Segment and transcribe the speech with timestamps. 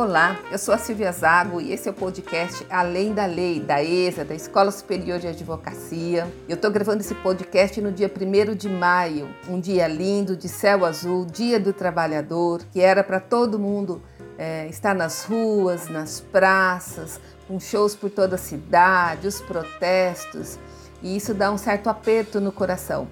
[0.00, 3.82] Olá, eu sou a Silvia Zago e esse é o podcast Além da Lei, da
[3.82, 6.32] ESA, da Escola Superior de Advocacia.
[6.48, 10.84] Eu estou gravando esse podcast no dia 1 de maio, um dia lindo, de céu
[10.86, 14.00] azul, Dia do Trabalhador, que era para todo mundo
[14.38, 20.60] é, estar nas ruas, nas praças, com shows por toda a cidade, os protestos,
[21.02, 23.08] e isso dá um certo aperto no coração,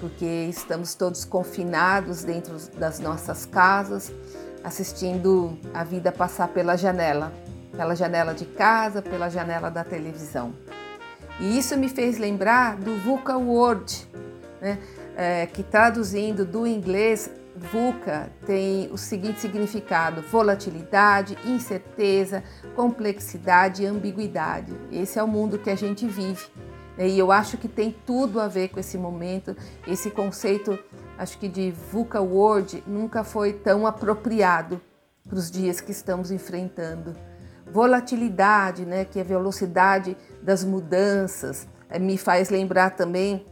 [0.00, 4.12] porque estamos todos confinados dentro das nossas casas
[4.66, 7.32] assistindo a vida passar pela janela,
[7.76, 10.52] pela janela de casa, pela janela da televisão.
[11.38, 14.08] E isso me fez lembrar do VUCA Word,
[14.60, 14.76] né?
[15.16, 22.42] é, que traduzindo do inglês, VUCA tem o seguinte significado: volatilidade, incerteza,
[22.74, 24.76] complexidade e ambiguidade.
[24.90, 26.44] Esse é o mundo que a gente vive.
[26.98, 29.56] E eu acho que tem tudo a ver com esse momento,
[29.86, 30.76] esse conceito
[31.18, 34.80] acho que de VUCA Word nunca foi tão apropriado
[35.28, 37.14] para os dias que estamos enfrentando.
[37.66, 43.44] Volatilidade, né, que é a velocidade das mudanças, é, me faz lembrar também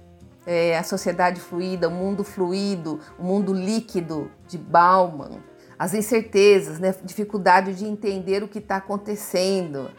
[0.46, 5.42] é, a sociedade fluida, o mundo fluido, o mundo líquido de Bauman.
[5.78, 9.90] As incertezas, né, dificuldade de entender o que está acontecendo.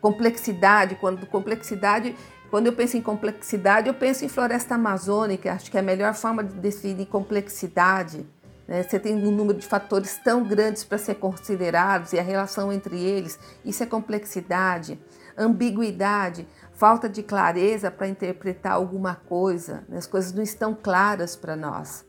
[0.00, 2.14] Complexidade, quando complexidade
[2.50, 6.14] quando eu penso em complexidade, eu penso em floresta amazônica, acho que é a melhor
[6.14, 8.26] forma de definir complexidade.
[8.68, 8.82] Né?
[8.82, 12.98] Você tem um número de fatores tão grandes para ser considerados e a relação entre
[12.98, 14.98] eles, isso é complexidade.
[15.36, 19.98] Ambiguidade, falta de clareza para interpretar alguma coisa, né?
[19.98, 22.06] as coisas não estão claras para nós.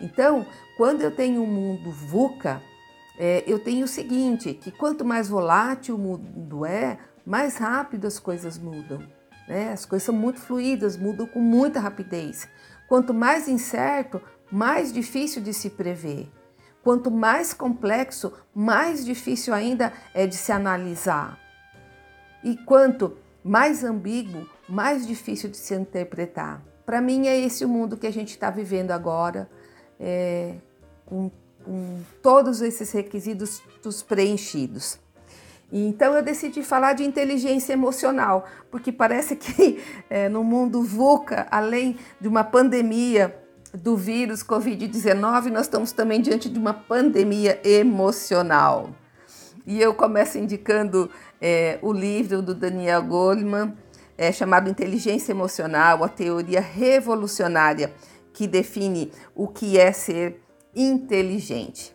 [0.00, 2.62] Então, quando eu tenho um mundo VUCA,
[3.18, 8.18] é, eu tenho o seguinte, que quanto mais volátil o mundo é, mais rápido as
[8.18, 9.19] coisas mudam.
[9.50, 9.72] Né?
[9.72, 12.48] As coisas são muito fluídas, mudam com muita rapidez.
[12.88, 16.30] Quanto mais incerto, mais difícil de se prever.
[16.84, 21.36] Quanto mais complexo, mais difícil ainda é de se analisar.
[22.44, 26.62] E quanto mais ambíguo, mais difícil de se interpretar.
[26.86, 29.50] Para mim, é esse o mundo que a gente está vivendo agora,
[29.98, 30.54] é,
[31.04, 31.28] com,
[31.64, 33.60] com todos esses requisitos
[34.06, 34.96] preenchidos.
[35.72, 41.96] Então eu decidi falar de inteligência emocional, porque parece que é, no mundo VUCA, além
[42.20, 43.36] de uma pandemia
[43.72, 48.90] do vírus Covid-19, nós estamos também diante de uma pandemia emocional.
[49.64, 51.08] E eu começo indicando
[51.40, 53.74] é, o livro do Daniel Goleman,
[54.18, 57.92] é, chamado Inteligência Emocional, a teoria revolucionária
[58.32, 60.42] que define o que é ser
[60.74, 61.94] inteligente.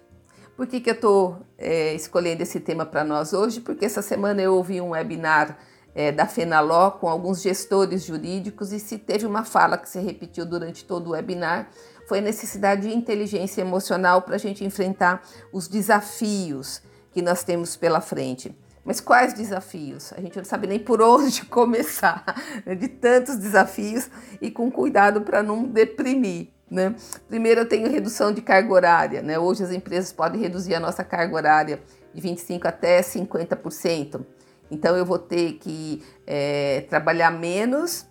[0.56, 3.62] Por que, que eu estou é, escolhendo esse tema para nós hoje?
[3.62, 5.58] Porque essa semana eu ouvi um webinar
[5.94, 10.46] é, da FENALó com alguns gestores jurídicos e se teve uma fala que se repetiu
[10.46, 11.70] durante todo o webinar
[12.08, 17.76] foi a necessidade de inteligência emocional para a gente enfrentar os desafios que nós temos
[17.76, 18.56] pela frente.
[18.84, 20.14] Mas quais desafios?
[20.14, 22.24] A gente não sabe nem por onde começar,
[22.66, 22.76] né?
[22.76, 26.50] de tantos desafios e com cuidado para não deprimir.
[26.70, 26.96] Né?
[27.28, 29.22] Primeiro, eu tenho redução de carga horária.
[29.22, 29.38] Né?
[29.38, 31.80] Hoje, as empresas podem reduzir a nossa carga horária
[32.14, 34.26] de 25% até 50%.
[34.72, 38.08] Então, eu vou ter que é, trabalhar menos,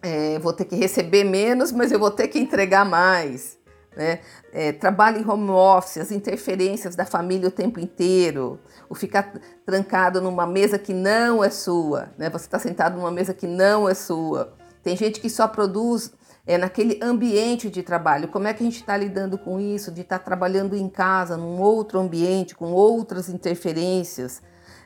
[0.00, 3.58] é, vou ter que receber menos, mas eu vou ter que entregar mais.
[3.96, 4.20] Né?
[4.52, 9.32] É, trabalho em home office, as interferências da família o tempo inteiro, o ficar
[9.66, 12.30] trancado numa mesa que não é sua, né?
[12.30, 14.54] você está sentado numa mesa que não é sua.
[14.84, 16.12] Tem gente que só produz
[16.48, 18.28] é, naquele ambiente de trabalho.
[18.28, 21.36] Como é que a gente está lidando com isso, de estar tá trabalhando em casa,
[21.36, 24.40] num outro ambiente, com outras interferências?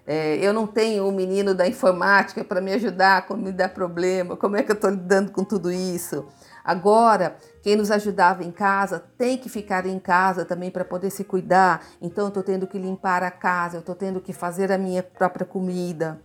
[0.04, 3.68] É, eu não tenho o um menino da informática para me ajudar quando me dá
[3.68, 4.36] problema.
[4.36, 6.26] Como é que eu estou lidando com tudo isso?
[6.64, 11.22] Agora, quem nos ajudava em casa tem que ficar em casa também para poder se
[11.22, 11.86] cuidar.
[12.00, 15.04] Então, eu estou tendo que limpar a casa, eu estou tendo que fazer a minha
[15.04, 16.20] própria comida.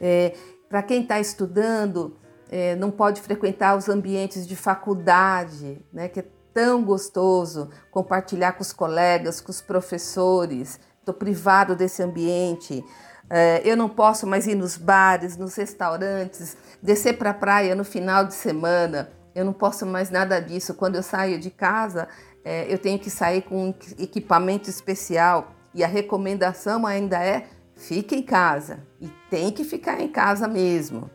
[0.00, 0.32] É,
[0.68, 2.16] para quem está estudando,
[2.50, 8.62] é, não pode frequentar os ambientes de faculdade, né, que é tão gostoso compartilhar com
[8.62, 10.80] os colegas, com os professores.
[10.98, 12.84] Estou privado desse ambiente.
[13.30, 17.84] É, eu não posso mais ir nos bares, nos restaurantes, descer para a praia no
[17.84, 19.12] final de semana.
[19.32, 20.74] Eu não posso mais nada disso.
[20.74, 22.08] Quando eu saio de casa,
[22.44, 25.52] é, eu tenho que sair com um equipamento especial.
[25.72, 27.46] E a recomendação ainda é
[27.76, 28.80] fique em casa.
[29.00, 31.08] E tem que ficar em casa mesmo.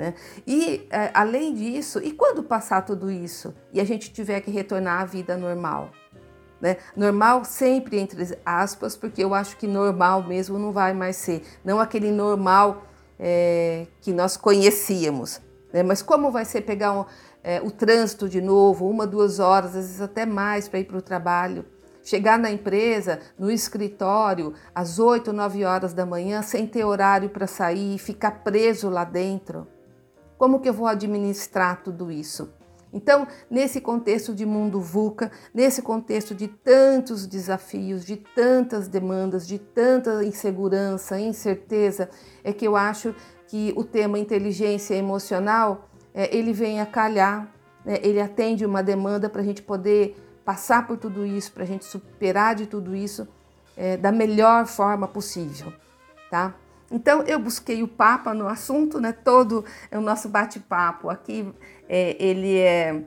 [0.00, 0.14] Né?
[0.46, 5.02] E é, além disso, e quando passar tudo isso e a gente tiver que retornar
[5.02, 5.90] à vida normal?
[6.58, 6.78] Né?
[6.96, 11.78] Normal sempre entre aspas, porque eu acho que normal mesmo não vai mais ser, não
[11.78, 12.86] aquele normal
[13.18, 15.38] é, que nós conhecíamos.
[15.70, 15.82] Né?
[15.82, 17.04] Mas como vai ser pegar um,
[17.44, 20.96] é, o trânsito de novo, uma, duas horas, às vezes até mais para ir para
[20.96, 21.62] o trabalho?
[22.02, 27.46] chegar na empresa, no escritório, às 8, 9 horas da manhã, sem ter horário para
[27.46, 29.68] sair ficar preso lá dentro?
[30.40, 32.50] Como que eu vou administrar tudo isso?
[32.94, 39.58] Então, nesse contexto de mundo VUCA, nesse contexto de tantos desafios, de tantas demandas, de
[39.58, 42.08] tanta insegurança, incerteza,
[42.42, 43.14] é que eu acho
[43.48, 47.46] que o tema inteligência emocional é, ele vem a calhar,
[47.84, 47.98] né?
[48.02, 51.84] ele atende uma demanda para a gente poder passar por tudo isso, para a gente
[51.84, 53.28] superar de tudo isso
[53.76, 55.70] é, da melhor forma possível,
[56.30, 56.54] tá?
[56.90, 59.12] Então eu busquei o Papa no assunto, né?
[59.12, 61.52] Todo o nosso bate-papo aqui,
[61.88, 63.02] é, ele é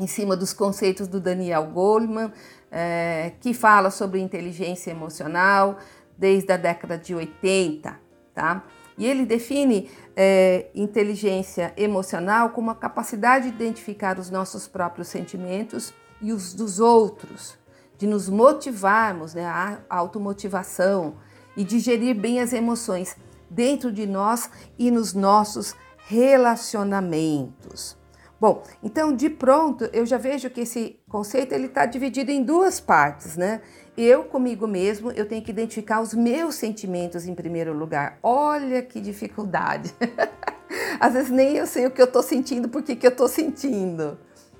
[0.00, 2.32] em cima dos conceitos do Daniel Goleman,
[2.70, 5.78] é, que fala sobre inteligência emocional
[6.16, 7.98] desde a década de 80,
[8.34, 8.64] tá?
[8.96, 15.92] E ele define é, inteligência emocional como a capacidade de identificar os nossos próprios sentimentos
[16.20, 17.58] e os dos outros,
[17.98, 21.16] de nos motivarmos, né, a automotivação
[21.56, 23.16] e de gerir bem as emoções
[23.48, 25.74] dentro de nós e nos nossos
[26.06, 27.96] relacionamentos.
[28.40, 32.80] Bom, então de pronto eu já vejo que esse conceito ele está dividido em duas
[32.80, 33.60] partes, né?
[33.96, 38.18] Eu comigo mesmo eu tenho que identificar os meus sentimentos em primeiro lugar.
[38.20, 39.94] Olha que dificuldade.
[40.98, 44.18] Às vezes nem eu sei o que eu estou sentindo, por que eu estou sentindo.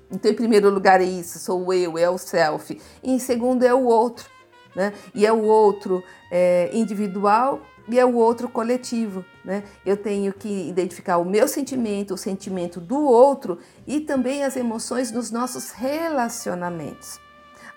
[0.09, 2.79] Então, em primeiro lugar é isso, sou eu, é o self.
[3.01, 4.29] E em segundo é o outro,
[4.75, 4.93] né?
[5.13, 9.63] E é o outro é, individual e é o outro coletivo, né?
[9.85, 15.11] Eu tenho que identificar o meu sentimento, o sentimento do outro e também as emoções
[15.11, 17.19] nos nossos relacionamentos,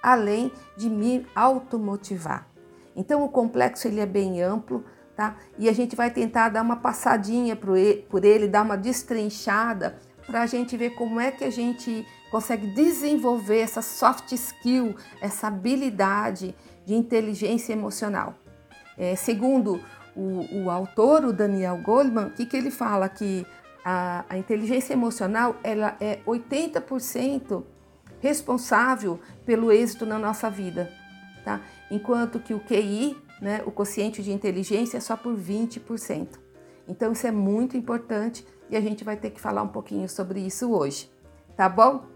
[0.03, 2.49] além de me automotivar.
[2.95, 4.85] Então, o complexo ele é bem amplo,
[5.17, 5.37] tá?
[5.59, 10.47] E a gente vai tentar dar uma passadinha por ele, dar uma destrinchada para a
[10.47, 16.55] gente ver como é que a gente consegue desenvolver essa soft skill, essa habilidade
[16.87, 18.35] de inteligência emocional.
[18.97, 19.81] É, segundo
[20.15, 23.09] o, o, autor, o Daniel Goleman, o que, que ele fala?
[23.09, 23.45] Que
[23.85, 27.65] a, a inteligência emocional ela é 80%
[28.21, 30.91] responsável pelo êxito na nossa vida,
[31.45, 31.61] tá?
[31.91, 36.29] enquanto que o QI, né, o quociente de inteligência, é só por 20%.
[36.89, 40.41] Então isso é muito importante e a gente vai ter que falar um pouquinho sobre
[40.41, 41.11] isso hoje,
[41.57, 42.16] tá bom?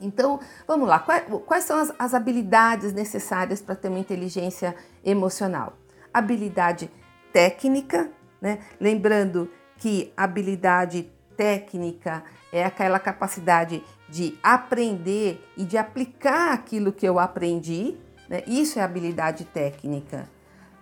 [0.00, 0.98] Então, vamos lá.
[0.98, 4.74] Quais, são as, as habilidades necessárias para ter uma inteligência
[5.04, 5.74] emocional?
[6.12, 6.90] Habilidade
[7.32, 8.10] técnica,
[8.40, 8.60] né?
[8.80, 17.18] Lembrando que habilidade técnica é aquela capacidade de aprender e de aplicar aquilo que eu
[17.18, 17.96] aprendi.
[18.28, 18.42] Né?
[18.46, 20.28] Isso é habilidade técnica.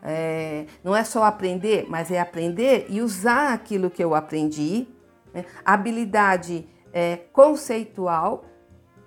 [0.03, 4.89] É, não é só aprender, mas é aprender e usar aquilo que eu aprendi.
[5.33, 5.45] Né?
[5.65, 8.45] Habilidade é, conceitual,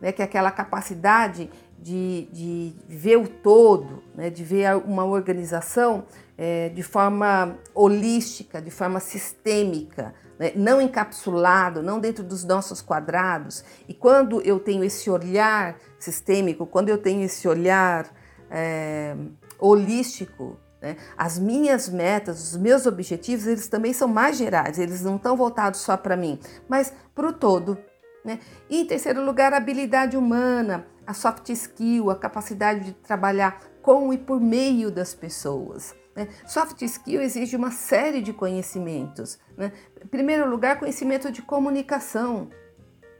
[0.01, 0.11] né?
[0.11, 1.49] que é aquela capacidade
[1.79, 4.29] de, de ver o todo, né?
[4.29, 6.05] de ver uma organização
[6.37, 10.51] é, de forma holística, de forma sistêmica, né?
[10.55, 13.63] não encapsulado, não dentro dos nossos quadrados.
[13.87, 18.11] E quando eu tenho esse olhar sistêmico, quando eu tenho esse olhar
[18.49, 19.15] é,
[19.59, 20.97] holístico, né?
[21.15, 25.79] As minhas metas, os meus objetivos, eles também são mais gerais, eles não estão voltados
[25.81, 27.77] só para mim, mas para o todo.
[28.23, 28.39] Né?
[28.69, 34.13] E em terceiro lugar, a habilidade humana, a soft skill, a capacidade de trabalhar com
[34.13, 35.95] e por meio das pessoas.
[36.15, 36.27] Né?
[36.45, 39.39] Soft skill exige uma série de conhecimentos.
[39.57, 39.71] Né?
[40.03, 42.49] Em primeiro lugar, conhecimento de comunicação.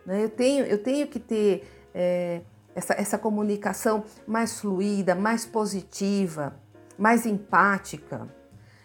[0.06, 0.24] Né?
[0.24, 2.42] Eu, tenho, eu tenho que ter é,
[2.76, 6.56] essa, essa comunicação mais fluida, mais positiva
[7.02, 8.28] mais empática.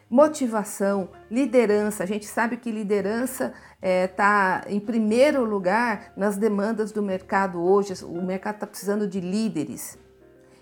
[0.09, 2.05] Motivação, liderança.
[2.05, 8.05] A gente sabe que liderança está é, em primeiro lugar nas demandas do mercado hoje.
[8.05, 9.99] O mercado está precisando de líderes.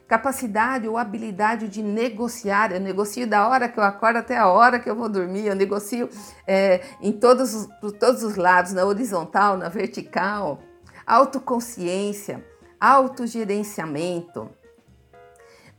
[0.08, 2.72] Capacidade ou habilidade de negociar.
[2.72, 5.46] Eu negocio da hora que eu acordo até a hora que eu vou dormir.
[5.46, 6.08] Eu negocio
[6.46, 10.58] é, em todos os, por todos os lados, na horizontal, na vertical.
[11.06, 12.42] Autoconsciência,
[12.80, 14.48] autogerenciamento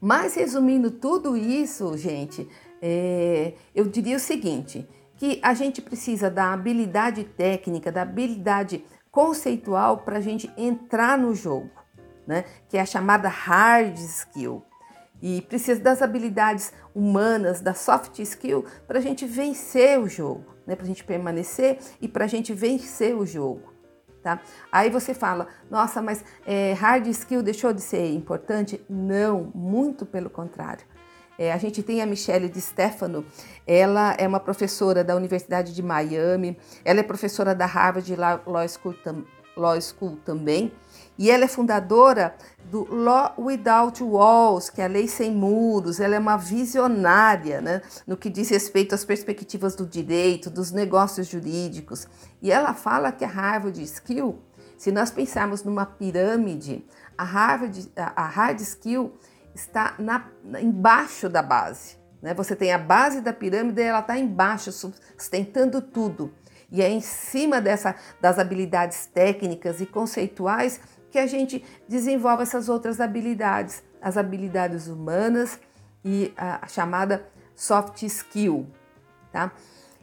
[0.08, 2.48] mas resumindo tudo isso, gente,
[2.82, 10.00] é, eu diria o seguinte: que a gente precisa da habilidade técnica, da habilidade conceitual
[10.00, 11.72] para a gente entrar no jogo,
[12.28, 12.44] né?
[12.68, 14.64] Que é a chamada hard skill.
[15.22, 20.76] E precisa das habilidades humanas, da soft skill, para a gente vencer o jogo, né?
[20.76, 23.74] para a gente permanecer e para a gente vencer o jogo.
[24.22, 24.42] Tá?
[24.72, 28.84] Aí você fala, nossa, mas é, hard skill deixou de ser importante?
[28.90, 30.86] Não, muito pelo contrário.
[31.38, 33.26] É, a gente tem a Michelle de Stefano,
[33.68, 38.96] ela é uma professora da Universidade de Miami, ela é professora da Harvard Law School
[39.56, 40.72] Law School também.
[41.18, 42.36] E ela é fundadora
[42.70, 46.00] do Law Without Walls, que é a lei sem muros.
[46.00, 51.28] Ela é uma visionária né, no que diz respeito às perspectivas do direito, dos negócios
[51.28, 52.08] jurídicos.
[52.42, 54.40] E ela fala que a Harvard Skill,
[54.78, 56.86] se nós pensarmos numa pirâmide,
[57.18, 59.14] a, Harvard, a Hard Skill
[59.56, 60.30] está na,
[60.62, 61.98] embaixo da base.
[62.22, 62.34] Né?
[62.34, 66.34] Você tem a base da pirâmide e ela está embaixo, sustentando tudo.
[66.72, 72.68] E é em cima dessa, das habilidades técnicas e conceituais que a gente desenvolve essas
[72.68, 75.58] outras habilidades, as habilidades humanas
[76.04, 78.68] e a, a chamada soft skill.
[79.32, 79.52] Tá?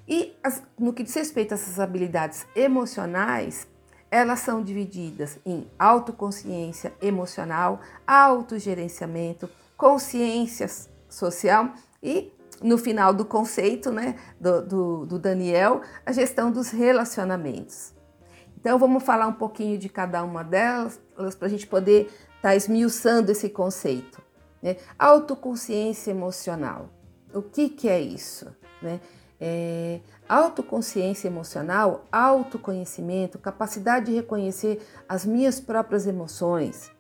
[0.09, 3.67] E as, no que diz respeito a essas habilidades emocionais,
[4.13, 10.69] elas são divididas em autoconsciência emocional, autogerenciamento, consciência
[11.09, 12.31] social e,
[12.63, 17.95] no final do conceito né, do, do, do Daniel, a gestão dos relacionamentos.
[18.61, 21.01] Então, vamos falar um pouquinho de cada uma delas
[21.39, 22.03] para a gente poder
[22.37, 24.21] estar tá esmiuçando esse conceito.
[24.63, 24.77] Né?
[24.99, 26.91] Autoconsciência emocional.
[27.33, 28.55] O que, que é isso?
[28.83, 29.01] Né?
[29.45, 36.93] É, autoconsciência emocional, autoconhecimento, capacidade de reconhecer as minhas próprias emoções.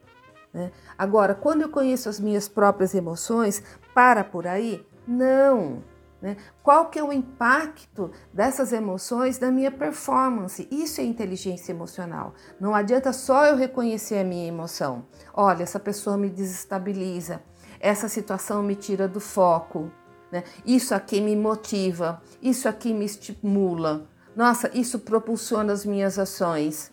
[0.52, 0.72] Né?
[0.99, 3.62] Agora, quando eu conheço as minhas próprias emoções,
[3.94, 4.84] para por aí?
[5.06, 5.84] Não.
[6.20, 6.37] Né?
[6.62, 10.68] Qual que é o impacto dessas emoções na minha performance?
[10.70, 12.34] Isso é inteligência emocional.
[12.61, 15.04] Não adianta só eu reconhecer a minha emoção.
[15.32, 17.42] Olha, essa pessoa me desestabiliza,
[17.80, 19.90] essa situação me tira do foco.
[20.32, 20.42] Né?
[20.64, 24.08] Isso aqui me motiva, isso aqui me estimula.
[24.34, 26.90] Nossa, isso propulsiona as minhas ações.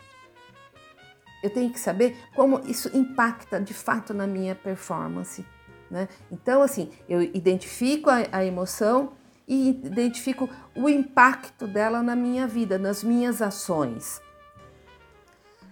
[1.41, 5.45] Eu tenho que saber como isso impacta de fato na minha performance.
[5.89, 6.09] Né?
[6.29, 9.13] Então, assim, eu identifico a, a emoção
[9.47, 14.21] e identifico o impacto dela na minha vida, nas minhas ações.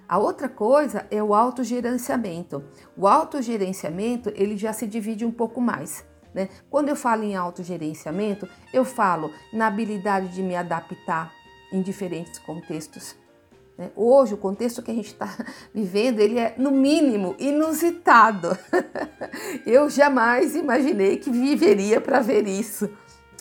[0.07, 2.63] A outra coisa é o autogerenciamento.
[2.95, 6.05] O autogerenciamento ele já se divide um pouco mais.
[6.38, 6.50] Né?
[6.70, 11.34] Quando eu falo em autogerenciamento, eu falo na habilidade de me adaptar
[11.74, 13.15] em diferentes contextos.
[13.75, 13.89] Né?
[13.96, 15.36] Hoje, o contexto que a gente está
[15.74, 18.56] vivendo, ele é, no mínimo, inusitado.
[19.65, 22.88] eu jamais imaginei que viveria para ver isso,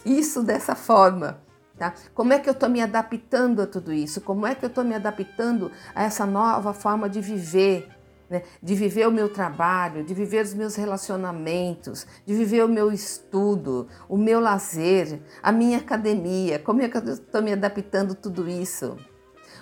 [0.03, 1.45] isso dessa forma.
[1.77, 1.93] Tá?
[2.15, 4.23] Como é que eu estou me adaptando a tudo isso?
[4.23, 7.91] Como é que eu estou me adaptando a essa nova forma de viver,
[8.29, 8.43] né?
[8.63, 13.87] de viver o meu trabalho, de viver os meus relacionamentos, de viver o meu estudo,
[14.09, 16.59] o meu lazer, a minha academia.
[16.59, 18.97] Como é que eu estou me adaptando a tudo isso?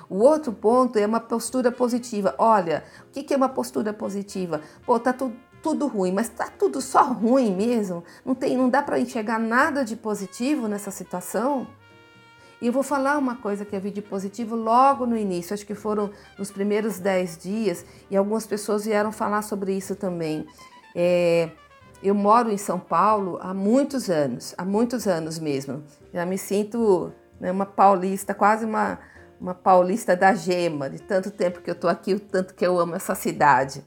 [0.09, 2.35] O outro ponto é uma postura positiva.
[2.38, 4.61] Olha, o que é uma postura positiva?
[4.85, 8.04] Pô, tá tudo, tudo ruim, mas tá tudo só ruim mesmo.
[8.25, 11.66] Não tem, não dá para enxergar nada de positivo nessa situação.
[12.64, 15.75] E eu vou falar uma coisa que vi de positivo logo no início, acho que
[15.75, 20.47] foram nos primeiros 10 dias, e algumas pessoas vieram falar sobre isso também.
[20.97, 21.50] É,
[22.02, 25.85] eu moro em São Paulo há muitos anos, há muitos anos mesmo.
[26.11, 28.99] Já me sinto né, uma paulista, quase uma,
[29.38, 32.78] uma paulista da gema, de tanto tempo que eu estou aqui, o tanto que eu
[32.78, 33.85] amo essa cidade.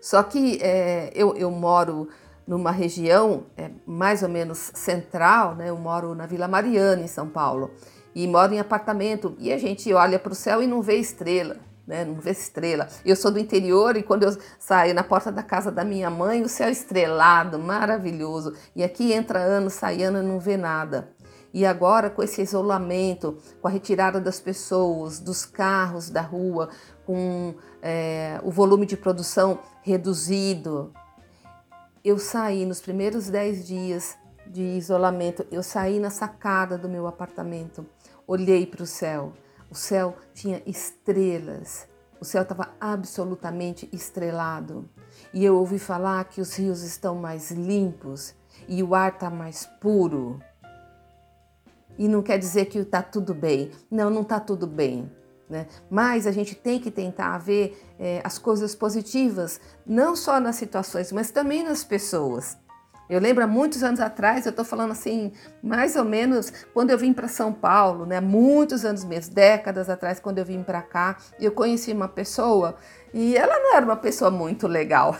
[0.00, 2.08] Só que é, eu, eu moro
[2.46, 5.70] numa região é, mais ou menos central, né?
[5.70, 7.70] Eu moro na Vila Mariana, em São Paulo,
[8.14, 9.34] e moro em apartamento.
[9.38, 12.04] E a gente olha para o céu e não vê estrela, né?
[12.04, 12.88] Não vê estrela.
[13.04, 16.42] Eu sou do interior e quando eu saio na porta da casa da minha mãe,
[16.42, 18.54] o céu estrelado, maravilhoso.
[18.74, 21.16] E aqui entra ano, sai ano, não vê nada.
[21.52, 26.68] E agora, com esse isolamento, com a retirada das pessoas, dos carros da rua,
[27.06, 30.92] com é, o volume de produção reduzido,
[32.06, 37.84] eu saí nos primeiros dez dias de isolamento, eu saí na sacada do meu apartamento,
[38.28, 39.32] olhei para o céu.
[39.68, 41.88] O céu tinha estrelas,
[42.20, 44.88] o céu estava absolutamente estrelado.
[45.34, 48.36] E eu ouvi falar que os rios estão mais limpos
[48.68, 50.38] e o ar está mais puro.
[51.98, 53.72] E não quer dizer que está tudo bem.
[53.90, 55.10] Não, não está tudo bem.
[55.48, 55.66] Né?
[55.88, 61.12] Mas a gente tem que tentar ver é, as coisas positivas, não só nas situações,
[61.12, 62.56] mas também nas pessoas.
[63.08, 66.98] Eu lembro há muitos anos atrás, eu estou falando assim, mais ou menos quando eu
[66.98, 68.20] vim para São Paulo, né?
[68.20, 72.76] Muitos anos mesmo, décadas atrás, quando eu vim para cá, eu conheci uma pessoa
[73.14, 75.16] e ela não era uma pessoa muito legal.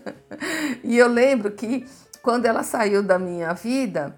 [0.82, 1.86] e eu lembro que
[2.22, 4.16] quando ela saiu da minha vida,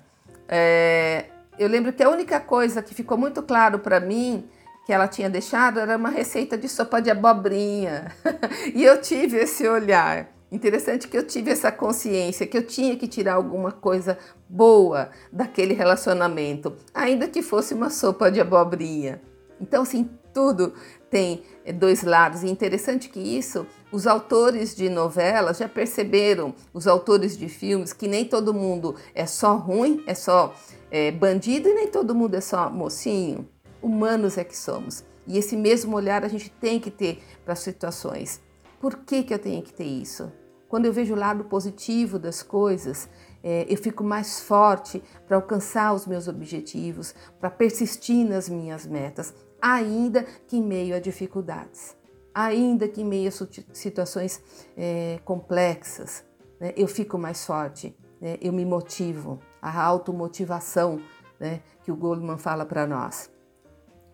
[0.49, 1.25] é,
[1.59, 4.49] eu lembro que a única coisa que ficou muito claro para mim
[4.85, 8.13] que ela tinha deixado era uma receita de sopa de abobrinha.
[8.75, 10.29] e eu tive esse olhar.
[10.53, 14.17] Interessante que eu tive essa consciência que eu tinha que tirar alguma coisa
[14.49, 19.21] boa daquele relacionamento, ainda que fosse uma sopa de abobrinha.
[19.61, 20.75] Então, assim, tudo
[21.11, 22.43] tem eh, dois lados.
[22.43, 28.07] E interessante que isso, os autores de novelas já perceberam, os autores de filmes, que
[28.07, 30.55] nem todo mundo é só ruim, é só
[30.91, 33.49] é, bandido e nem todo mundo é só mocinho.
[33.85, 35.05] Humanos é que somos.
[35.27, 38.41] E esse mesmo olhar a gente tem que ter para as situações.
[38.81, 40.33] Por que, que eu tenho que ter isso?
[40.69, 43.09] Quando eu vejo o lado positivo das coisas,
[43.43, 49.35] é, eu fico mais forte para alcançar os meus objetivos, para persistir nas minhas metas,
[49.61, 51.97] ainda que em meio a dificuldades,
[52.35, 54.43] ainda que em meio a situações
[54.77, 56.25] é, complexas.
[56.59, 61.01] Né, eu fico mais forte, né, eu me motivo, a automotivação
[61.39, 63.34] né, que o Goldman fala para nós.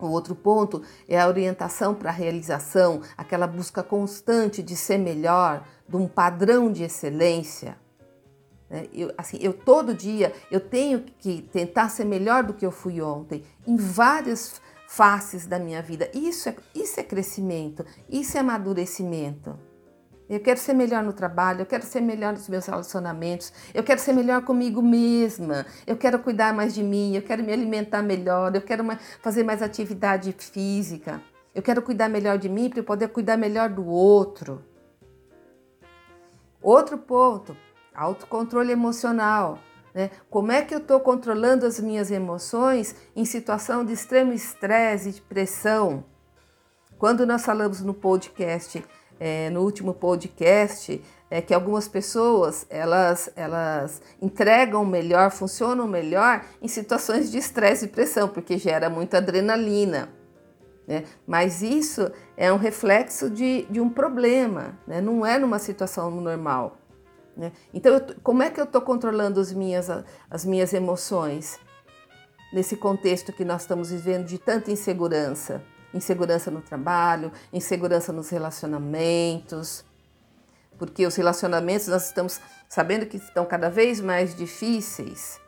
[0.01, 5.67] O outro ponto é a orientação para a realização, aquela busca constante de ser melhor,
[5.89, 7.77] de um padrão de excelência.
[8.69, 8.87] Né?
[8.93, 13.01] Eu, assim, eu todo dia eu tenho que tentar ser melhor do que eu fui
[13.01, 16.11] ontem, em várias faces da minha vida.
[16.15, 19.59] Isso é, isso é crescimento, isso é amadurecimento.
[20.31, 24.01] Eu quero ser melhor no trabalho, eu quero ser melhor nos meus relacionamentos, eu quero
[24.01, 28.55] ser melhor comigo mesma, eu quero cuidar mais de mim, eu quero me alimentar melhor,
[28.55, 28.85] eu quero
[29.21, 31.21] fazer mais atividade física,
[31.53, 34.65] eu quero cuidar melhor de mim para eu poder cuidar melhor do outro.
[36.63, 37.57] Outro ponto,
[37.93, 39.59] autocontrole emocional.
[39.93, 40.13] Né?
[40.31, 45.13] Como é que eu estou controlando as minhas emoções em situação de extremo estresse e
[45.13, 46.05] de pressão?
[46.97, 48.85] Quando nós falamos no podcast,
[49.21, 51.01] é, no último podcast,
[51.31, 57.89] é que algumas pessoas elas, elas entregam melhor, funcionam melhor em situações de estresse e
[57.89, 60.09] pressão, porque gera muita adrenalina.
[60.89, 61.05] Né?
[61.27, 65.01] Mas isso é um reflexo de, de um problema, né?
[65.01, 66.79] não é numa situação normal.
[67.37, 67.53] Né?
[67.73, 69.89] Então, eu, como é que eu estou controlando as minhas,
[70.29, 71.61] as minhas emoções
[72.53, 75.63] nesse contexto que nós estamos vivendo de tanta insegurança?
[75.93, 79.85] Insegurança no trabalho, insegurança nos relacionamentos,
[80.79, 85.41] porque os relacionamentos nós estamos sabendo que estão cada vez mais difíceis.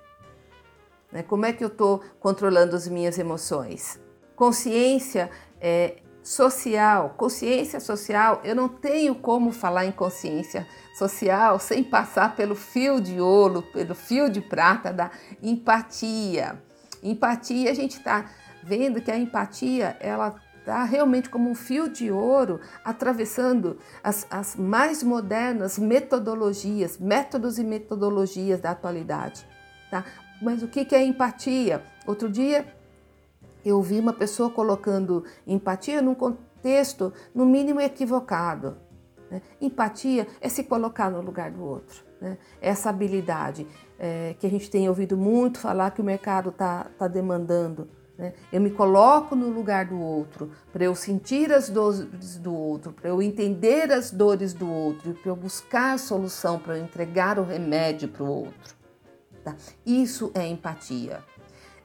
[1.11, 1.22] Né?
[1.22, 4.00] Como é que eu estou controlando as minhas emoções?
[4.35, 12.37] Consciência é, social, consciência social, eu não tenho como falar em consciência social sem passar
[12.37, 15.11] pelo fio de ouro, pelo fio de prata da
[15.42, 16.62] empatia.
[17.02, 18.31] Empatia, a gente está
[18.62, 24.57] vendo que a empatia, ela está realmente como um fio de ouro atravessando as, as
[24.57, 29.46] mais modernas metodologias, métodos e metodologias da atualidade.
[29.90, 30.05] Tá?
[30.40, 31.83] Mas o que é empatia?
[32.07, 32.66] Outro dia
[33.64, 38.77] eu vi uma pessoa colocando empatia num contexto, no mínimo, equivocado.
[39.31, 39.42] Né?
[39.61, 42.05] Empatia é se colocar no lugar do outro.
[42.20, 42.38] Né?
[42.61, 43.66] Essa habilidade
[43.98, 47.88] é, que a gente tem ouvido muito falar que o mercado está tá demandando.
[48.16, 48.35] Né?
[48.53, 53.09] Eu me coloco no lugar do outro para eu sentir as dores do outro, para
[53.09, 57.44] eu entender as dores do outro, para eu buscar a solução, para eu entregar o
[57.44, 58.77] remédio para o outro.
[59.42, 59.57] Tá?
[59.85, 61.22] Isso é empatia.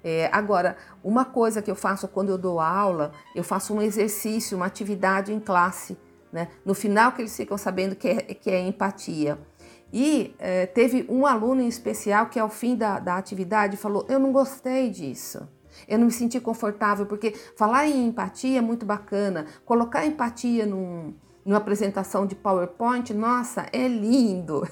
[0.04, 4.56] É, agora, uma coisa que eu faço quando eu dou aula, eu faço um exercício,
[4.56, 5.98] uma atividade em classe.
[6.32, 6.50] Né?
[6.64, 9.40] No final que eles ficam sabendo que é, que é empatia.
[9.92, 14.20] E é, teve um aluno em especial que ao fim da, da atividade falou, eu
[14.20, 15.48] não gostei disso.
[15.88, 19.46] Eu não me senti confortável, porque falar em empatia é muito bacana.
[19.66, 21.14] Colocar empatia num,
[21.48, 24.68] numa apresentação de PowerPoint, nossa, é lindo.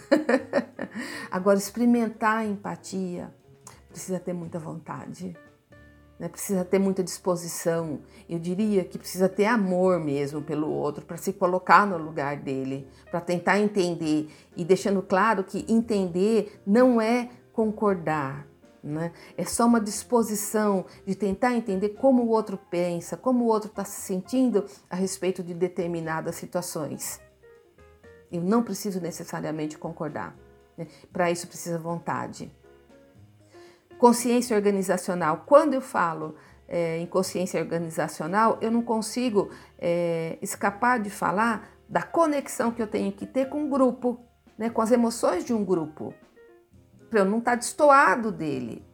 [1.31, 3.33] Agora, experimentar a empatia,
[3.89, 5.37] precisa ter muita vontade,
[6.19, 6.27] né?
[6.27, 8.01] precisa ter muita disposição.
[8.27, 12.87] Eu diria que precisa ter amor mesmo pelo outro, para se colocar no lugar dele,
[13.09, 14.29] para tentar entender.
[14.55, 18.45] E deixando claro que entender não é concordar,
[18.85, 19.11] né?
[19.35, 23.83] É só uma disposição de tentar entender como o outro pensa, como o outro está
[23.83, 27.19] se sentindo a respeito de determinadas situações.
[28.31, 30.35] Eu não preciso necessariamente concordar.
[30.77, 30.87] Né?
[31.11, 32.51] Para isso precisa vontade.
[33.97, 35.43] Consciência organizacional.
[35.47, 36.35] Quando eu falo
[36.67, 42.87] é, em consciência organizacional, eu não consigo é, escapar de falar da conexão que eu
[42.87, 44.19] tenho que ter com o grupo,
[44.57, 46.13] né, com as emoções de um grupo,
[47.17, 48.85] eu não estar tá destoado dele.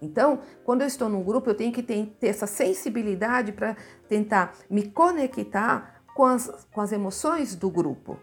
[0.00, 3.76] Então, quando eu estou num grupo, eu tenho que ter, ter essa sensibilidade para
[4.08, 8.18] tentar me conectar com as, com as emoções do grupo.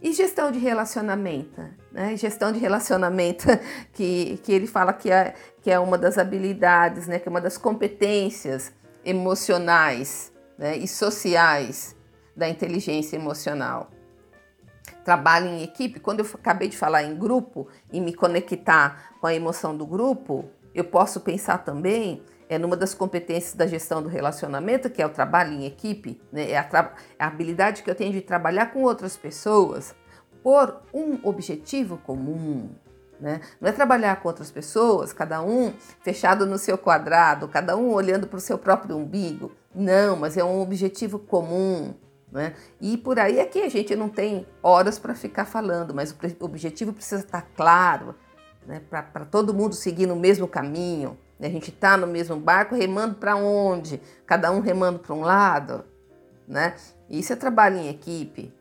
[0.00, 2.16] E gestão de relacionamento, né?
[2.16, 3.46] Gestão de relacionamento,
[3.92, 7.18] que, que ele fala que é, que é uma das habilidades, né?
[7.18, 8.72] Que é uma das competências
[9.04, 10.76] emocionais né?
[10.76, 11.96] e sociais
[12.36, 13.90] da inteligência emocional.
[15.06, 19.32] Trabalho em equipe, quando eu acabei de falar em grupo e me conectar com a
[19.32, 24.90] emoção do grupo, eu posso pensar também é numa das competências da gestão do relacionamento,
[24.90, 26.50] que é o trabalho em equipe, né?
[26.50, 29.94] é, a, é a habilidade que eu tenho de trabalhar com outras pessoas
[30.42, 32.70] por um objetivo comum.
[33.20, 33.40] Né?
[33.60, 38.26] Não é trabalhar com outras pessoas, cada um fechado no seu quadrado, cada um olhando
[38.26, 39.52] para o seu próprio umbigo.
[39.72, 41.94] Não, mas é um objetivo comum.
[42.30, 42.54] Né?
[42.80, 46.44] E por aí é que a gente não tem horas para ficar falando, mas o
[46.44, 48.14] objetivo precisa estar claro
[48.66, 48.82] né?
[48.90, 51.16] para todo mundo seguir no mesmo caminho.
[51.40, 54.00] A gente está no mesmo barco remando para onde?
[54.26, 55.84] Cada um remando para um lado.
[56.48, 56.74] Né?
[57.08, 58.52] Isso é trabalho em equipe.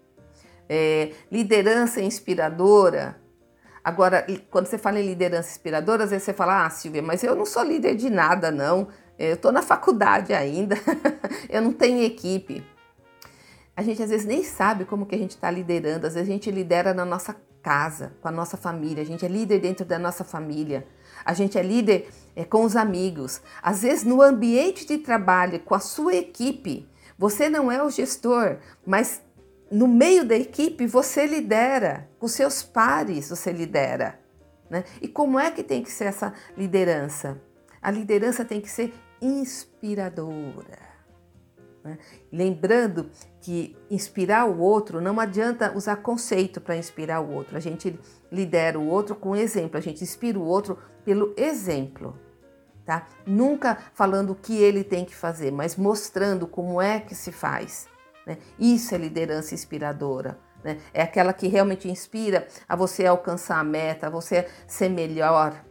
[0.68, 3.20] É, liderança inspiradora.
[3.84, 7.36] Agora, quando você fala em liderança inspiradora, às vezes você fala, ah, Silvia, mas eu
[7.36, 8.88] não sou líder de nada, não.
[9.18, 10.76] Eu estou na faculdade ainda,
[11.50, 12.66] eu não tenho equipe.
[13.76, 16.32] A gente às vezes nem sabe como que a gente está liderando, às vezes a
[16.32, 20.00] gente lidera na nossa casa, com a nossa família, a gente é líder dentro da
[20.00, 20.88] nossa família.
[21.26, 23.42] A gente é líder é, com os amigos.
[23.62, 28.58] Às vezes, no ambiente de trabalho, com a sua equipe, você não é o gestor,
[28.86, 29.22] mas
[29.72, 34.20] no meio da equipe você lidera, com seus pares você lidera.
[34.70, 34.84] Né?
[35.02, 37.42] E como é que tem que ser essa liderança?
[37.82, 40.95] A liderança tem que ser inspiradora.
[41.86, 42.00] Né?
[42.32, 47.56] Lembrando que inspirar o outro não adianta usar conceito para inspirar o outro.
[47.56, 47.98] A gente
[48.32, 52.20] lidera o outro com exemplo, a gente inspira o outro pelo exemplo.
[52.84, 53.08] Tá?
[53.26, 57.88] Nunca falando o que ele tem que fazer, mas mostrando como é que se faz.
[58.26, 58.40] Né?
[58.60, 60.40] Isso é liderança inspiradora.
[60.64, 60.80] Né?
[60.92, 65.64] É aquela que realmente inspira a você alcançar a meta, a você ser melhor,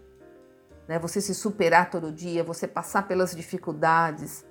[0.87, 0.97] né?
[0.99, 4.45] você se superar todo dia, você passar pelas dificuldades.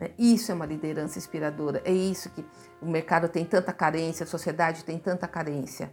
[0.00, 0.10] Né?
[0.18, 1.82] Isso é uma liderança inspiradora.
[1.84, 2.42] É isso que
[2.80, 5.92] o mercado tem tanta carência, a sociedade tem tanta carência.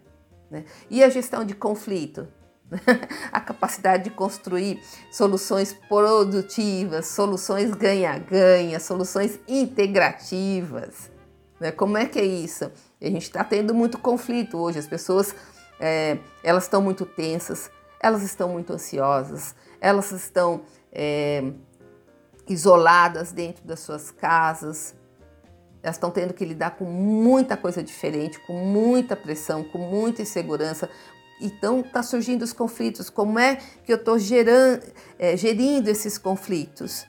[0.49, 0.63] Né?
[0.89, 2.25] E a gestão de conflito?
[3.31, 11.11] a capacidade de construir soluções produtivas, soluções ganha-ganha, soluções integrativas.
[11.59, 11.71] Né?
[11.71, 12.71] Como é que é isso?
[13.01, 14.79] A gente está tendo muito conflito hoje.
[14.79, 15.35] As pessoas
[15.79, 21.51] é, elas estão muito tensas, elas estão muito ansiosas, elas estão é,
[22.47, 24.95] isoladas dentro das suas casas,
[25.81, 30.89] elas estão tendo que lidar com muita coisa diferente, com muita pressão, com muita insegurança.
[31.39, 33.09] Então está surgindo os conflitos.
[33.09, 34.17] Como é que eu estou
[35.19, 37.05] é, gerindo esses conflitos?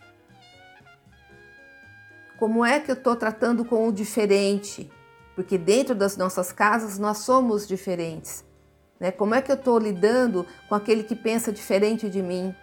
[2.38, 4.90] Como é que eu estou tratando com o diferente?
[5.34, 8.44] Porque dentro das nossas casas nós somos diferentes.
[9.00, 9.10] Né?
[9.10, 12.54] Como é que eu estou lidando com aquele que pensa diferente de mim?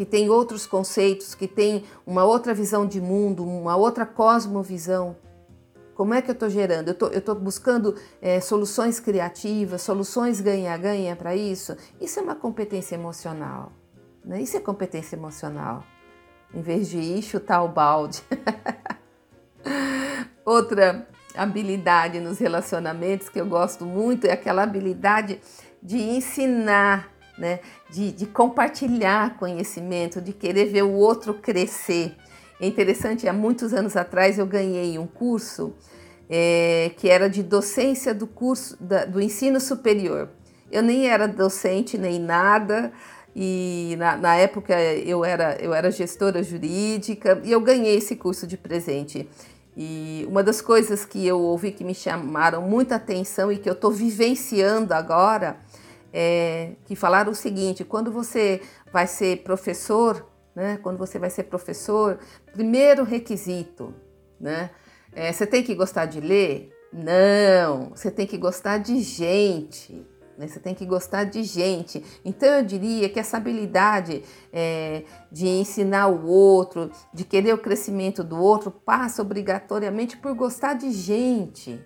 [0.00, 5.14] Que tem outros conceitos, que tem uma outra visão de mundo, uma outra cosmovisão.
[5.94, 6.88] Como é que eu estou gerando?
[6.88, 11.76] Eu estou buscando é, soluções criativas, soluções ganha-ganha para isso?
[12.00, 13.72] Isso é uma competência emocional.
[14.24, 14.40] Né?
[14.40, 15.84] Isso é competência emocional.
[16.54, 18.22] Em vez de ir chutar o balde.
[20.46, 25.42] Outra habilidade nos relacionamentos que eu gosto muito é aquela habilidade
[25.82, 27.60] de ensinar né?
[27.88, 32.14] De, de compartilhar conhecimento, de querer ver o outro crescer.
[32.60, 35.74] É interessante, há muitos anos atrás eu ganhei um curso
[36.28, 40.28] é, que era de docência do curso da, do ensino superior.
[40.70, 42.92] Eu nem era docente nem nada,
[43.34, 48.46] e na, na, época eu era, eu era gestora jurídica e eu ganhei esse curso
[48.46, 49.28] de presente.
[49.76, 53.72] E uma das coisas que eu ouvi que me chamaram muita atenção e que eu
[53.72, 55.56] estou vivenciando agora
[56.12, 58.60] é, que falaram o seguinte: quando você
[58.92, 62.18] vai ser professor, né, quando você vai ser professor,
[62.52, 63.94] primeiro requisito,
[64.38, 64.70] né,
[65.12, 66.72] é, você tem que gostar de ler?
[66.92, 70.06] Não, você tem que gostar de gente.
[70.36, 72.02] Né, você tem que gostar de gente.
[72.24, 78.24] Então eu diria que essa habilidade é, de ensinar o outro, de querer o crescimento
[78.24, 81.84] do outro, passa obrigatoriamente por gostar de gente.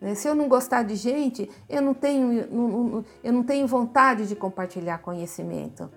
[0.00, 0.14] Né?
[0.14, 4.98] Se eu não gostar de gente, eu não tenho, eu não tenho vontade de compartilhar
[4.98, 5.90] conhecimento.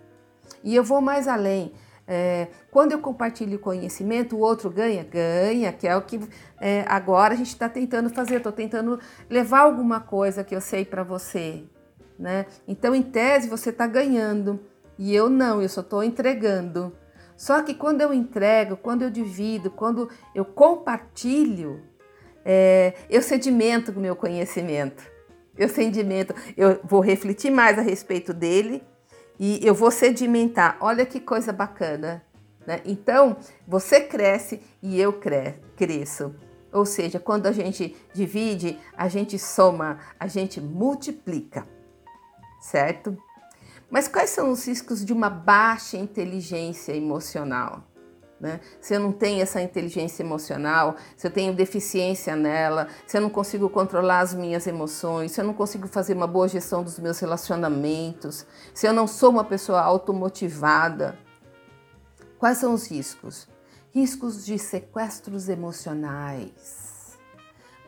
[0.63, 1.71] E eu vou mais além.
[2.05, 5.03] É, quando eu compartilho conhecimento, o outro ganha?
[5.03, 6.19] Ganha, que é o que
[6.59, 8.37] é, agora a gente está tentando fazer.
[8.37, 11.63] Estou tentando levar alguma coisa que eu sei para você.
[12.19, 12.45] Né?
[12.67, 14.59] Então, em tese, você está ganhando.
[14.97, 16.93] E eu não, eu só estou entregando.
[17.35, 21.81] Só que quando eu entrego, quando eu divido, quando eu compartilho,
[22.45, 25.03] é, eu sedimento o meu conhecimento.
[25.57, 28.83] Eu sedimento, eu vou refletir mais a respeito dele
[29.39, 30.77] e eu vou sedimentar.
[30.79, 32.23] Olha que coisa bacana.
[32.65, 32.81] Né?
[32.85, 36.33] Então, você cresce e eu cre cresço.
[36.71, 41.67] Ou seja, quando a gente divide, a gente soma, a gente multiplica,
[42.59, 43.15] certo?
[43.91, 47.83] Mas quais são os riscos de uma baixa inteligência emocional?
[48.43, 48.59] Né?
[48.81, 53.29] Se eu não tenho essa inteligência emocional, se eu tenho deficiência nela, se eu não
[53.29, 57.17] consigo controlar as minhas emoções, se eu não consigo fazer uma boa gestão dos meus
[57.19, 61.17] relacionamentos, se eu não sou uma pessoa automotivada,
[62.37, 63.47] quais são os riscos?
[63.93, 67.17] Riscos de sequestros emocionais.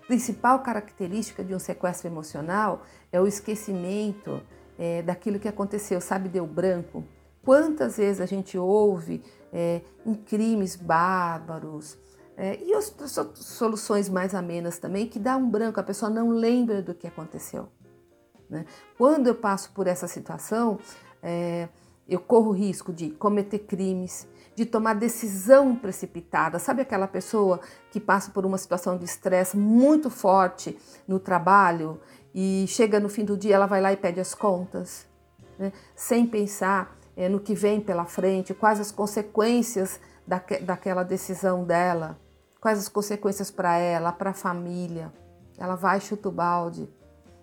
[0.02, 4.42] A principal característica de um sequestro emocional é o esquecimento
[4.80, 7.04] é, daquilo que aconteceu, sabe, deu branco.
[7.46, 11.96] Quantas vezes a gente ouve é, em crimes bárbaros
[12.36, 16.82] é, e outras soluções mais amenas também, que dá um branco, a pessoa não lembra
[16.82, 17.70] do que aconteceu.
[18.50, 18.66] Né?
[18.98, 20.80] Quando eu passo por essa situação,
[21.22, 21.70] é,
[22.10, 26.58] eu corro risco de cometer crimes, de tomar decisão precipitada.
[26.58, 27.60] Sabe aquela pessoa
[27.92, 30.78] que passa por uma situação de estresse muito forte
[31.08, 32.02] no trabalho
[32.34, 35.06] e chega no fim do dia, ela vai lá e pede as contas,
[35.60, 35.72] né?
[35.96, 42.20] sem pensar é, no que vem pela frente, quais as consequências daque, daquela decisão dela,
[42.60, 45.14] quais as consequências para ela, para a família.
[45.58, 46.90] Ela vai chutar o balde,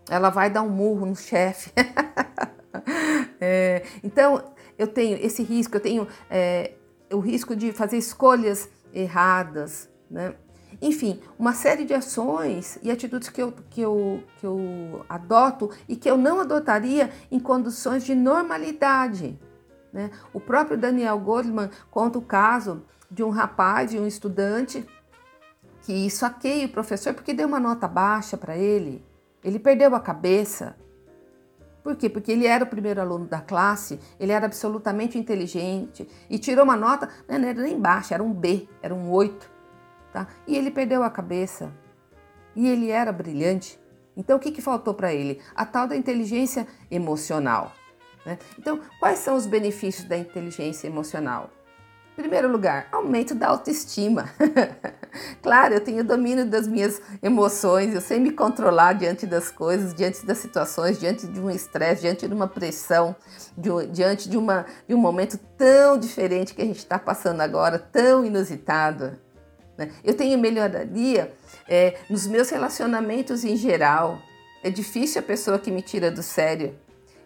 [0.09, 1.73] ela vai dar um murro no chefe.
[3.41, 4.43] é, então,
[4.79, 6.73] eu tenho esse risco, eu tenho é,
[7.11, 10.35] o risco de fazer escolhas erradas, né?
[10.81, 15.95] Enfim, uma série de ações e atitudes que eu, que, eu, que eu adoto e
[15.95, 19.39] que eu não adotaria em condições de normalidade.
[19.93, 20.11] Né?
[20.33, 24.87] O próprio Daniel Goldman conta o caso de um rapaz, de um estudante,
[25.83, 29.05] que saqueia o professor porque deu uma nota baixa para ele.
[29.45, 30.77] Ele perdeu a cabeça.
[31.83, 32.09] Por quê?
[32.09, 36.77] Porque ele era o primeiro aluno da classe, ele era absolutamente inteligente e tirou uma
[36.77, 39.51] nota, né, não era nem baixa, era um B, era um 8.
[40.13, 40.29] Tá?
[40.47, 41.73] E ele perdeu a cabeça.
[42.55, 43.81] E ele era brilhante.
[44.17, 45.41] Então o que, que faltou para ele?
[45.57, 47.73] A tal da inteligência emocional.
[48.25, 48.39] Né?
[48.59, 51.51] Então, quais são os benefícios da inteligência emocional?
[52.13, 54.29] Em primeiro lugar, aumento da autoestima.
[55.41, 60.27] claro, eu tenho domínio das minhas emoções, eu sei me controlar diante das coisas, diante
[60.27, 63.17] das situações, diante de um estresse, diante de uma pressão,
[63.91, 68.27] diante de, uma, de um momento tão diferente que a gente está passando agora, tão
[68.27, 69.19] inusitado.
[69.79, 69.91] Né?
[70.05, 71.33] Eu tenho melhoraria
[71.67, 74.19] é, nos meus relacionamentos em geral.
[74.63, 76.75] É difícil a pessoa que me tira do sério.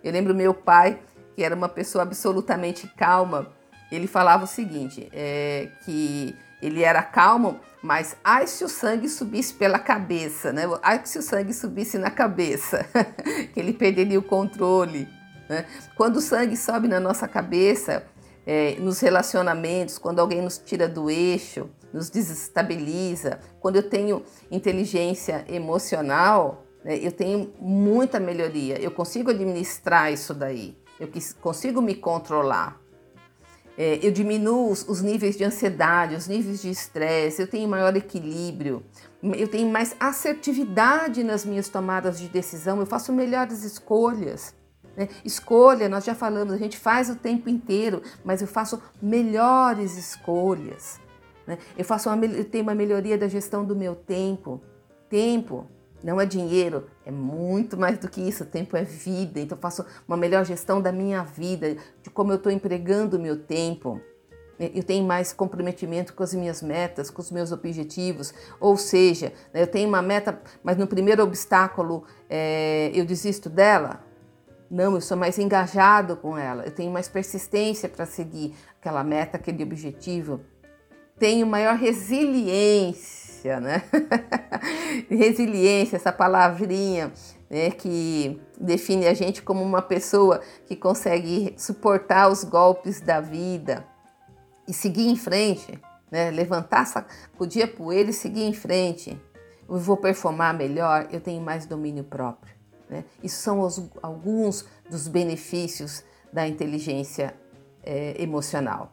[0.02, 0.98] Eu lembro meu pai,
[1.34, 3.52] que era uma pessoa absolutamente calma,
[3.90, 9.54] ele falava o seguinte, é, que ele era calmo, mas ai se o sangue subisse
[9.54, 10.62] pela cabeça, né?
[10.82, 12.84] Ai se o sangue subisse na cabeça,
[13.54, 15.08] que ele perderia o controle.
[15.48, 15.64] Né?
[15.94, 18.04] Quando o sangue sobe na nossa cabeça,
[18.44, 25.44] é, nos relacionamentos, quando alguém nos tira do eixo, nos desestabiliza, quando eu tenho inteligência
[25.48, 31.08] emocional, eu tenho muita melhoria, eu consigo administrar isso daí, eu
[31.40, 32.80] consigo me controlar.
[33.78, 37.94] É, eu diminuo os, os níveis de ansiedade, os níveis de estresse, eu tenho maior
[37.94, 38.82] equilíbrio,
[39.22, 44.54] eu tenho mais assertividade nas minhas tomadas de decisão, eu faço melhores escolhas.
[44.96, 45.08] Né?
[45.24, 50.98] Escolha, nós já falamos, a gente faz o tempo inteiro, mas eu faço melhores escolhas.
[51.46, 51.58] Né?
[51.76, 54.60] Eu, faço uma, eu tenho uma melhoria da gestão do meu tempo.
[55.10, 55.68] Tempo
[56.02, 58.44] não é dinheiro, é muito mais do que isso.
[58.44, 59.40] Tempo é vida.
[59.40, 63.20] Então, eu faço uma melhor gestão da minha vida, de como eu estou empregando o
[63.20, 64.00] meu tempo.
[64.58, 68.32] Eu tenho mais comprometimento com as minhas metas, com os meus objetivos.
[68.58, 74.02] Ou seja, né, eu tenho uma meta, mas no primeiro obstáculo é, eu desisto dela.
[74.70, 76.64] Não, eu sou mais engajado com ela.
[76.64, 80.40] Eu tenho mais persistência para seguir aquela meta, aquele objetivo.
[81.18, 83.82] Tenho maior resiliência resiliência, né?
[85.08, 87.12] resiliência, essa palavrinha
[87.48, 93.86] né, que define a gente como uma pessoa que consegue suportar os golpes da vida
[94.66, 95.80] e seguir em frente,
[96.10, 96.30] né?
[96.30, 99.20] levantar, sacudir a poeira e seguir em frente.
[99.68, 102.54] Eu vou performar melhor, eu tenho mais domínio próprio.
[102.88, 103.04] Né?
[103.22, 107.34] Isso são os, alguns dos benefícios da inteligência
[107.82, 108.92] é, emocional.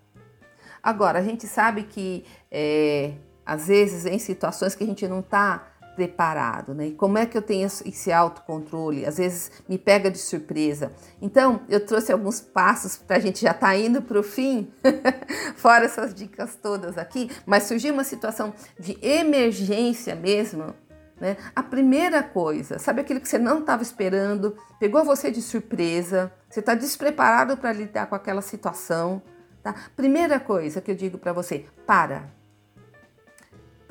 [0.82, 3.14] Agora, a gente sabe que é,
[3.46, 6.88] às vezes em situações que a gente não está preparado, né?
[6.88, 9.06] E como é que eu tenho esse autocontrole?
[9.06, 10.92] Às vezes me pega de surpresa.
[11.22, 14.72] Então, eu trouxe alguns passos para a gente já estar tá indo para o fim,
[15.56, 20.74] fora essas dicas todas aqui, mas surgiu uma situação de emergência mesmo.
[21.20, 21.38] Né?
[21.56, 26.60] A primeira coisa, sabe aquilo que você não estava esperando, pegou você de surpresa, você
[26.60, 29.22] está despreparado para lidar com aquela situação.
[29.62, 29.76] Tá?
[29.96, 32.30] Primeira coisa que eu digo para você: para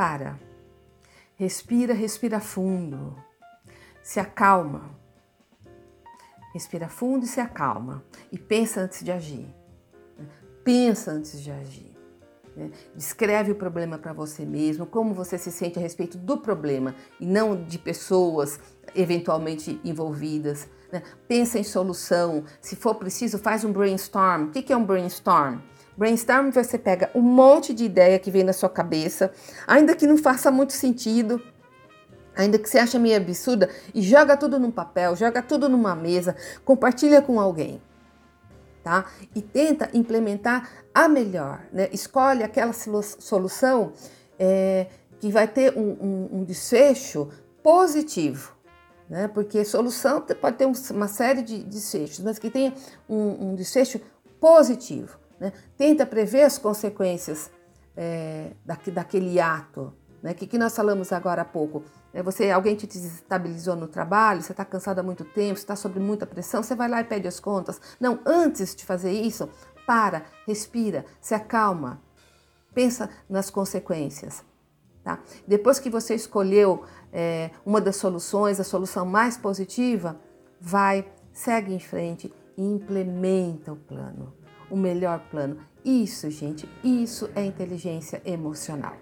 [0.03, 0.37] para.
[1.37, 3.15] Respira, respira fundo.
[4.03, 4.91] Se acalma.
[6.53, 8.03] Respira fundo e se acalma.
[8.33, 9.47] E pensa antes de agir.
[10.65, 11.97] Pensa antes de agir.
[12.57, 12.73] Né?
[12.97, 17.25] Descreve o problema para você mesmo, como você se sente a respeito do problema e
[17.25, 18.59] não de pessoas
[18.97, 20.69] eventualmente envolvidas.
[20.91, 21.01] Né?
[21.29, 22.43] Pensa em solução.
[22.61, 24.49] Se for preciso, faz um brainstorm.
[24.49, 25.61] O que é um brainstorm?
[25.97, 29.31] Brainstorm você pega um monte de ideia que vem na sua cabeça,
[29.67, 31.41] ainda que não faça muito sentido,
[32.37, 36.35] ainda que você ache meio absurda, e joga tudo num papel, joga tudo numa mesa,
[36.65, 37.81] compartilha com alguém.
[38.83, 39.07] Tá?
[39.35, 41.89] E tenta implementar a melhor, né?
[41.93, 43.93] Escolhe aquela solução
[44.37, 44.89] é,
[45.21, 47.29] que vai ter um, um, um desfecho
[47.63, 48.57] positivo,
[49.09, 49.29] né?
[49.29, 52.75] Porque solução pode ter uma série de desfechos, mas que tenha
[53.09, 54.01] um, um desfecho
[54.41, 55.22] positivo.
[55.43, 55.53] Né?
[55.77, 57.51] Tenta prever as consequências
[57.97, 59.93] é, daquele ato.
[60.23, 60.31] Né?
[60.31, 61.83] O que, que nós falamos agora há pouco?
[62.15, 65.75] É você, alguém te desestabilizou no trabalho, você está cansado há muito tempo, você está
[65.75, 67.81] sob muita pressão, você vai lá e pede as contas.
[67.99, 69.49] Não, antes de fazer isso,
[69.85, 72.01] para, respira, se acalma,
[72.73, 74.45] pensa nas consequências.
[75.03, 75.19] Tá?
[75.45, 80.21] Depois que você escolheu é, uma das soluções, a solução mais positiva,
[80.61, 84.41] vai, segue em frente e implementa o plano
[84.73, 85.59] o melhor plano.
[85.85, 88.97] Isso, gente, isso é inteligência emocional.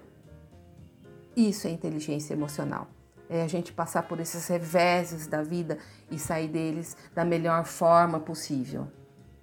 [1.33, 2.89] Isso é inteligência emocional.
[3.29, 5.77] É a gente passar por esses reveses da vida
[6.11, 8.91] e sair deles da melhor forma possível.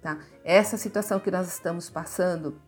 [0.03, 0.19] Tá?
[0.43, 2.61] Essa situação que nós estamos passando,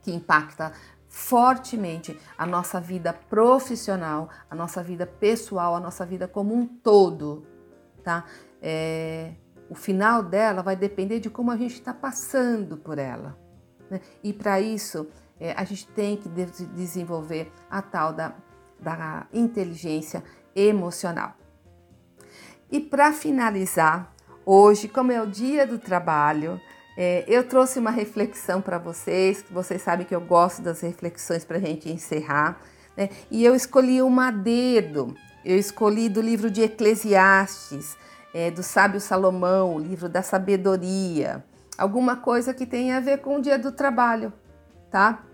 [0.00, 0.72] que impacta
[1.08, 7.44] fortemente a nossa vida profissional, a nossa vida pessoal, a nossa vida como um todo,
[8.04, 8.24] tá?
[8.62, 9.32] É,
[9.68, 13.38] o final dela vai depender de como a gente está passando por ela.
[13.90, 14.00] Né?
[14.22, 15.08] E para isso,
[15.40, 18.34] é, a gente tem que desenvolver a tal da,
[18.80, 20.22] da inteligência
[20.54, 21.34] emocional.
[22.70, 24.12] E para finalizar,
[24.44, 26.60] hoje, como é o dia do trabalho,
[26.96, 31.44] é, eu trouxe uma reflexão para vocês, que vocês sabem que eu gosto das reflexões
[31.44, 32.60] para a gente encerrar,
[32.96, 33.10] né?
[33.30, 37.96] e eu escolhi uma dedo, eu escolhi do livro de Eclesiastes,
[38.36, 41.42] é, do sábio Salomão, o livro da sabedoria,
[41.78, 44.30] alguma coisa que tenha a ver com o dia do trabalho,
[44.90, 45.24] tá?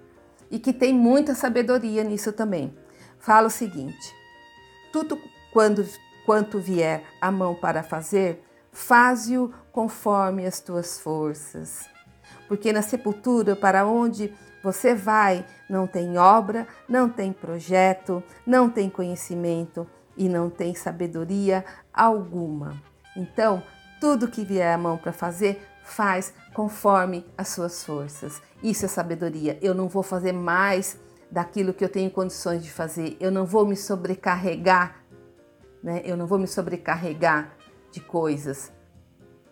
[0.48, 2.72] E que tem muita sabedoria nisso também.
[3.18, 4.14] Fala o seguinte:
[4.92, 5.18] tudo
[5.52, 5.84] quando
[6.24, 11.90] quanto vier a mão para fazer, faze-o conforme as tuas forças.
[12.46, 18.88] Porque na sepultura para onde você vai, não tem obra, não tem projeto, não tem
[18.88, 22.91] conhecimento e não tem sabedoria alguma.
[23.16, 23.62] Então,
[24.00, 28.40] tudo que vier à mão para fazer, faz conforme as suas forças.
[28.62, 29.58] Isso é sabedoria.
[29.60, 30.98] Eu não vou fazer mais
[31.30, 33.16] daquilo que eu tenho condições de fazer.
[33.20, 35.02] Eu não vou me sobrecarregar,
[35.82, 36.02] né?
[36.04, 37.56] Eu não vou me sobrecarregar
[37.90, 38.72] de coisas,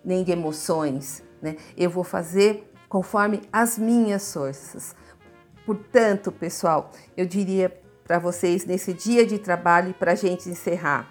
[0.05, 1.57] nem de emoções, né?
[1.77, 4.95] Eu vou fazer conforme as minhas forças.
[5.65, 11.09] Portanto, pessoal, eu diria para vocês nesse dia de trabalho para a gente encerrar,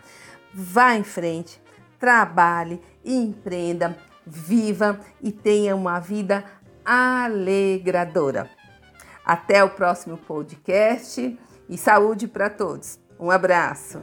[0.53, 1.61] vá em frente,
[1.99, 6.45] trabalhe, empreenda, viva e tenha uma vida
[6.85, 8.49] alegradora.
[9.25, 12.99] Até o próximo podcast e saúde para todos.
[13.19, 14.01] Um abraço.